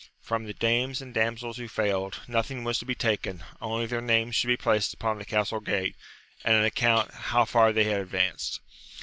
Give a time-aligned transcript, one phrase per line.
[0.19, 4.33] From the dames and damsels who failed, nothing was to be taken, only their names
[4.35, 5.95] should be placed upon the castle gate,
[6.43, 8.61] and an account how far they had advanced.